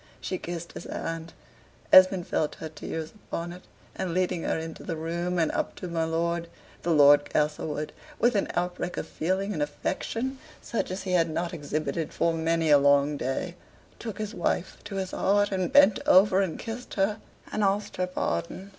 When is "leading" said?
4.15-4.41